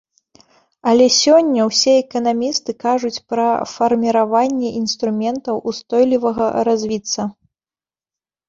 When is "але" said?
0.91-1.05